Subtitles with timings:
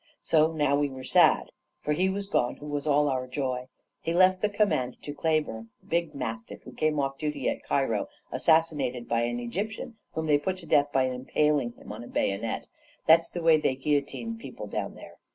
[0.23, 1.51] So now we were sad;
[1.81, 3.67] for He was gone who was all our joy.
[3.99, 8.07] He left the command to Kléber, a big mastiff, who came off duty at Cairo,
[8.31, 12.67] assassinated by an Egyptian, whom they put to death by empaling him on a bayonet;
[13.05, 15.19] that's the way they guillotine people down there.